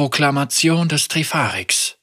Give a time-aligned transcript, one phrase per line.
[0.00, 1.98] Proklamation des Trifarix.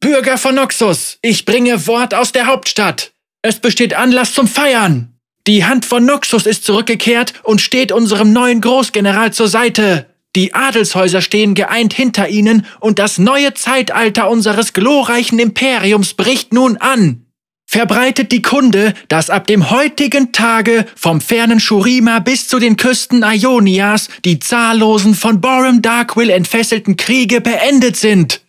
[0.00, 3.12] Bürger von Noxus, ich bringe Wort aus der Hauptstadt.
[3.42, 5.20] Es besteht Anlass zum Feiern.
[5.46, 10.06] Die Hand von Noxus ist zurückgekehrt und steht unserem neuen Großgeneral zur Seite.
[10.34, 16.78] Die Adelshäuser stehen geeint hinter ihnen und das neue Zeitalter unseres glorreichen Imperiums bricht nun
[16.78, 17.26] an.
[17.70, 23.22] Verbreitet die Kunde, dass ab dem heutigen Tage vom fernen Shurima bis zu den Küsten
[23.22, 28.40] Ionias die zahllosen von Borum Darkwill entfesselten Kriege beendet sind.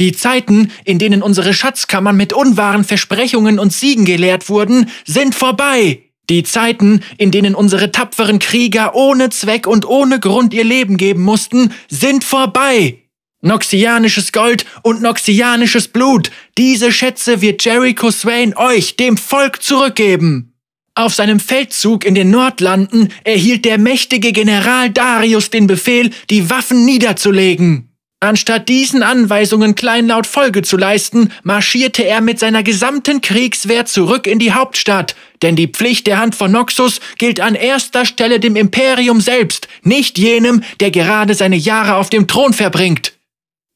[0.00, 6.02] Die Zeiten, in denen unsere Schatzkammern mit unwahren Versprechungen und Siegen geleert wurden, sind vorbei.
[6.28, 11.22] Die Zeiten, in denen unsere tapferen Krieger ohne Zweck und ohne Grund ihr Leben geben
[11.22, 13.03] mussten, sind vorbei.
[13.44, 20.54] Noxianisches Gold und noxianisches Blut, diese Schätze wird Jericho Swain euch, dem Volk, zurückgeben.
[20.94, 26.86] Auf seinem Feldzug in den Nordlanden erhielt der mächtige General Darius den Befehl, die Waffen
[26.86, 27.90] niederzulegen.
[28.20, 34.38] Anstatt diesen Anweisungen kleinlaut Folge zu leisten, marschierte er mit seiner gesamten Kriegswehr zurück in
[34.38, 39.20] die Hauptstadt, denn die Pflicht der Hand von Noxus gilt an erster Stelle dem Imperium
[39.20, 43.12] selbst, nicht jenem, der gerade seine Jahre auf dem Thron verbringt.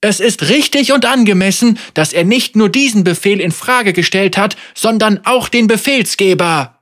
[0.01, 4.57] Es ist richtig und angemessen, dass er nicht nur diesen Befehl in Frage gestellt hat,
[4.75, 6.79] sondern auch den Befehlsgeber.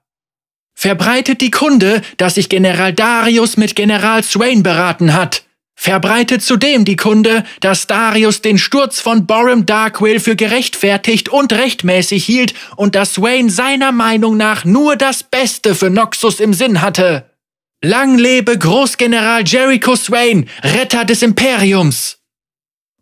[0.75, 5.45] Verbreitet die Kunde, dass sich General Darius mit General Swain beraten hat.
[5.75, 12.25] Verbreitet zudem die Kunde, dass Darius den Sturz von Borum Darkwill für gerechtfertigt und rechtmäßig
[12.25, 17.31] hielt und dass Wayne seiner Meinung nach nur das Beste für Noxus im Sinn hatte.
[17.83, 22.16] Lang lebe Großgeneral Jericho Swain, Retter des Imperiums!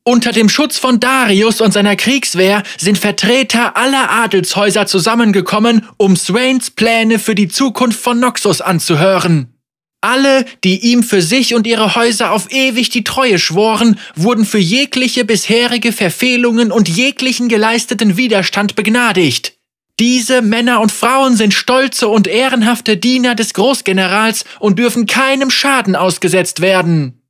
[0.07, 6.71] Unter dem Schutz von Darius und seiner Kriegswehr sind Vertreter aller Adelshäuser zusammengekommen, um Swains
[6.71, 9.55] Pläne für die Zukunft von Noxus anzuhören.
[10.03, 14.59] Alle, die ihm für sich und ihre Häuser auf ewig die Treue schworen, wurden für
[14.59, 19.55] jegliche bisherige Verfehlungen und jeglichen geleisteten Widerstand begnadigt.
[19.99, 25.97] Diese Männer und Frauen sind stolze und ehrenhafte Diener des Großgenerals und dürfen keinem Schaden
[25.97, 27.24] ausgesetzt werden.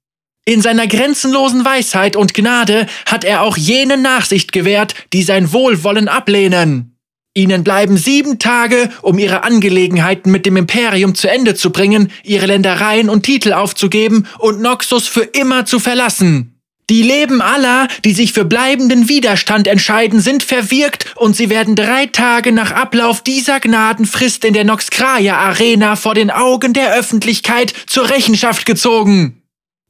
[0.46, 6.06] In seiner grenzenlosen Weisheit und Gnade hat er auch jene Nachsicht gewährt, die sein Wohlwollen
[6.06, 6.98] ablehnen.
[7.32, 12.46] Ihnen bleiben sieben Tage, um ihre Angelegenheiten mit dem Imperium zu Ende zu bringen, ihre
[12.46, 16.60] Ländereien und Titel aufzugeben und Noxus für immer zu verlassen.
[16.90, 22.04] Die Leben aller, die sich für bleibenden Widerstand entscheiden, sind verwirkt und sie werden drei
[22.04, 28.10] Tage nach Ablauf dieser Gnadenfrist in der Noxkraya Arena vor den Augen der Öffentlichkeit zur
[28.10, 29.40] Rechenschaft gezogen.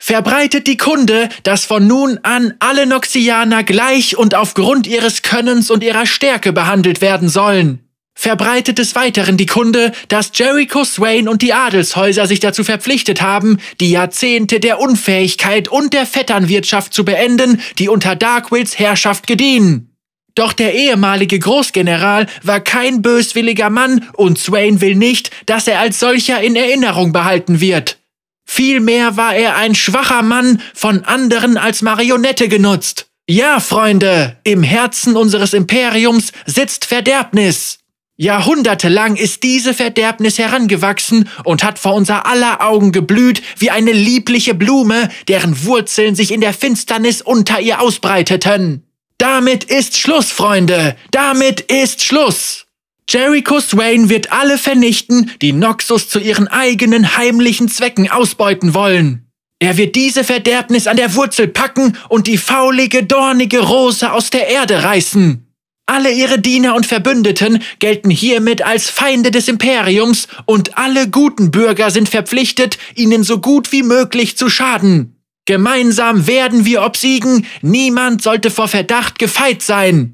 [0.07, 5.83] Verbreitet die Kunde, dass von nun an alle Noxianer gleich und aufgrund ihres Könnens und
[5.83, 7.89] ihrer Stärke behandelt werden sollen.
[8.15, 13.57] Verbreitet des Weiteren die Kunde, dass Jericho Swain und die Adelshäuser sich dazu verpflichtet haben,
[13.81, 19.97] die Jahrzehnte der Unfähigkeit und der Vetternwirtschaft zu beenden, die unter Darkwills Herrschaft gediehen.
[20.35, 25.99] Doch der ehemalige Großgeneral war kein böswilliger Mann und Swain will nicht, dass er als
[25.99, 27.97] solcher in Erinnerung behalten wird.
[28.45, 33.07] Vielmehr war er ein schwacher Mann, von anderen als Marionette genutzt.
[33.29, 37.79] Ja, Freunde, im Herzen unseres Imperiums sitzt Verderbnis.
[38.17, 44.55] Jahrhundertelang ist diese Verderbnis herangewachsen und hat vor unser aller Augen geblüht wie eine liebliche
[44.55, 48.85] Blume, deren Wurzeln sich in der Finsternis unter ihr ausbreiteten.
[49.19, 52.64] Damit ist Schluss, Freunde, damit ist Schluss.
[53.09, 59.27] Jericho Swain wird alle vernichten, die Noxus zu ihren eigenen heimlichen Zwecken ausbeuten wollen.
[59.61, 64.49] Er wird diese Verderbnis an der Wurzel packen und die faulige, dornige Rose aus der
[64.49, 65.45] Erde reißen.
[65.87, 71.91] Alle ihre Diener und Verbündeten gelten hiermit als Feinde des Imperiums und alle guten Bürger
[71.91, 75.21] sind verpflichtet, ihnen so gut wie möglich zu schaden.
[75.45, 80.14] Gemeinsam werden wir obsiegen, niemand sollte vor Verdacht gefeit sein.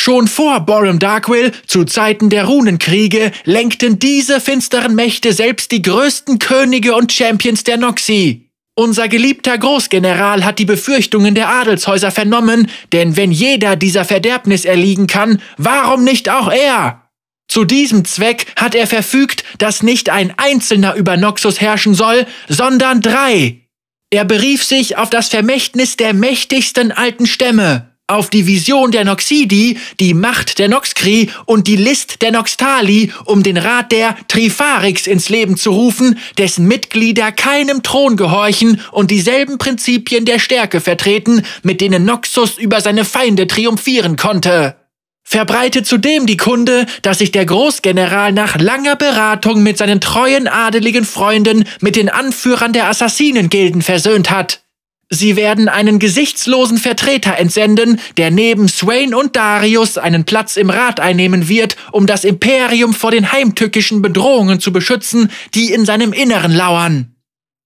[0.00, 6.38] Schon vor Borum Darkwill, zu Zeiten der Runenkriege, lenkten diese finsteren Mächte selbst die größten
[6.38, 8.48] Könige und Champions der Noxie.
[8.76, 15.08] Unser geliebter Großgeneral hat die Befürchtungen der Adelshäuser vernommen, denn wenn jeder dieser Verderbnis erliegen
[15.08, 17.10] kann, warum nicht auch er?
[17.48, 23.00] Zu diesem Zweck hat er verfügt, dass nicht ein Einzelner über Noxus herrschen soll, sondern
[23.00, 23.62] drei.
[24.10, 29.78] Er berief sich auf das Vermächtnis der mächtigsten alten Stämme auf die Vision der Noxidi,
[30.00, 35.28] die Macht der Noxkri und die List der Noxtali, um den Rat der Trifarix ins
[35.28, 41.82] Leben zu rufen, dessen Mitglieder keinem Thron gehorchen und dieselben Prinzipien der Stärke vertreten, mit
[41.82, 44.76] denen Noxus über seine Feinde triumphieren konnte.
[45.22, 51.04] Verbreitet zudem die Kunde, dass sich der Großgeneral nach langer Beratung mit seinen treuen adeligen
[51.04, 54.62] Freunden mit den Anführern der Assassinengilden versöhnt hat.
[55.10, 61.00] Sie werden einen gesichtslosen Vertreter entsenden, der neben Swain und Darius einen Platz im Rat
[61.00, 66.52] einnehmen wird, um das Imperium vor den heimtückischen Bedrohungen zu beschützen, die in seinem Inneren
[66.52, 67.14] lauern.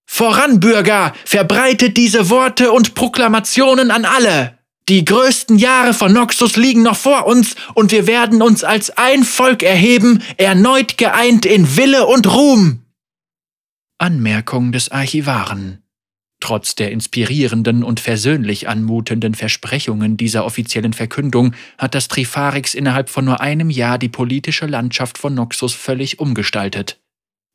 [0.06, 4.58] Voran, Bürger, verbreitet diese Worte und Proklamationen an alle.
[4.88, 9.24] Die größten Jahre von Noxus liegen noch vor uns und wir werden uns als ein
[9.24, 12.82] Volk erheben, erneut geeint in Wille und Ruhm.
[13.98, 15.81] Anmerkung des Archivaren
[16.42, 23.24] Trotz der inspirierenden und versöhnlich anmutenden Versprechungen dieser offiziellen Verkündung hat das Trifarix innerhalb von
[23.24, 26.98] nur einem Jahr die politische Landschaft von Noxus völlig umgestaltet.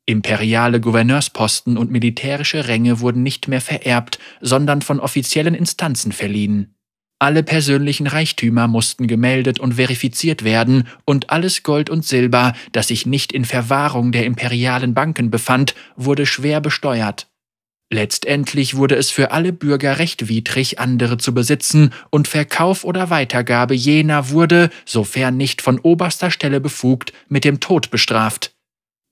[0.06, 6.74] Imperiale Gouverneursposten und militärische Ränge wurden nicht mehr vererbt, sondern von offiziellen Instanzen verliehen.
[7.18, 13.04] Alle persönlichen Reichtümer mussten gemeldet und verifiziert werden, und alles Gold und Silber, das sich
[13.04, 17.27] nicht in Verwahrung der imperialen Banken befand, wurde schwer besteuert.
[17.90, 24.28] Letztendlich wurde es für alle Bürger rechtwidrig, andere zu besitzen, und Verkauf oder Weitergabe jener
[24.28, 28.52] wurde, sofern nicht von oberster Stelle befugt, mit dem Tod bestraft.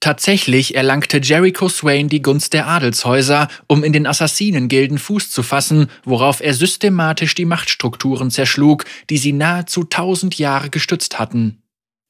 [0.01, 5.89] Tatsächlich erlangte Jericho Swain die Gunst der Adelshäuser, um in den Assassinengilden Fuß zu fassen,
[6.05, 11.63] worauf er systematisch die Machtstrukturen zerschlug, die sie nahezu tausend Jahre gestützt hatten.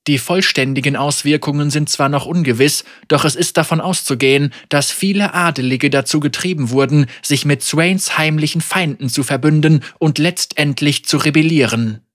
[0.06, 5.90] Die vollständigen Auswirkungen sind zwar noch ungewiss, doch es ist davon auszugehen, dass viele Adelige
[5.90, 12.05] dazu getrieben wurden, sich mit Swains heimlichen Feinden zu verbünden und letztendlich zu rebellieren.